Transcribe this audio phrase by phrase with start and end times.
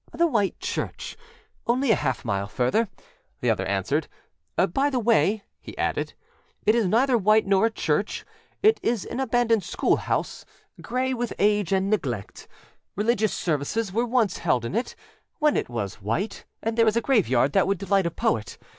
[0.17, 1.15] âThe White Church?
[1.67, 2.87] Only a half mile farther,â
[3.39, 4.07] the other answered.
[4.57, 6.15] âBy the way,â he added,
[6.65, 8.25] âit is neither white nor a church;
[8.63, 10.43] it is an abandoned schoolhouse,
[10.81, 12.47] gray with age and neglect.
[12.95, 17.53] Religious services were once held in itâwhen it was white, and there is a graveyard
[17.53, 18.57] that would delight a poet.